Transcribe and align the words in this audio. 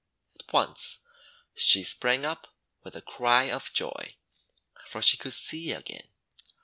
At 0.33 0.51
once 0.51 1.01
she 1.53 1.83
sprang 1.83 2.25
up 2.25 2.47
with 2.81 2.95
a 2.95 3.03
cry 3.03 3.51
of 3.51 3.71
joy, 3.71 4.15
for 4.83 4.99
she 4.99 5.15
could 5.15 5.33
see 5.33 5.73
again. 5.73 6.07